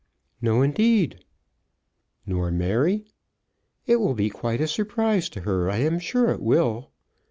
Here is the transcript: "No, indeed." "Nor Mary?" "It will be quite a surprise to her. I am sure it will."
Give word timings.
"No, 0.41 0.63
indeed." 0.63 1.23
"Nor 2.25 2.49
Mary?" 2.49 3.05
"It 3.85 3.97
will 3.97 4.15
be 4.15 4.31
quite 4.31 4.59
a 4.59 4.67
surprise 4.67 5.29
to 5.29 5.41
her. 5.41 5.69
I 5.69 5.77
am 5.77 5.99
sure 5.99 6.31
it 6.31 6.41
will." 6.41 6.89